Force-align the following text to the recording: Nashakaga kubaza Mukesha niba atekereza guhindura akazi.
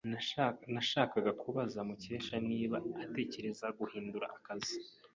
Nashakaga 0.73 1.31
kubaza 1.41 1.79
Mukesha 1.87 2.35
niba 2.49 2.77
atekereza 3.03 3.65
guhindura 3.77 4.25
akazi. 4.37 4.75